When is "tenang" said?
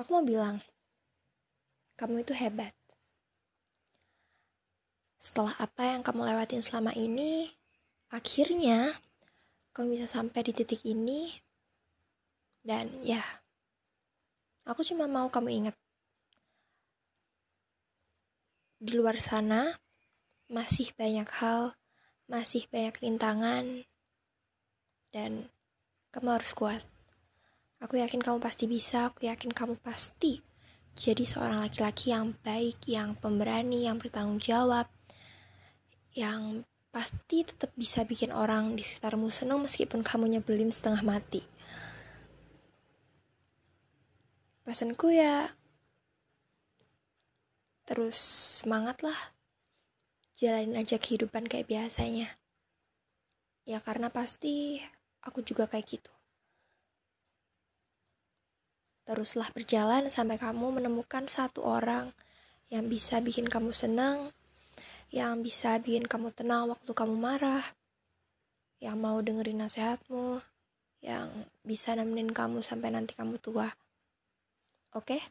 66.30-66.70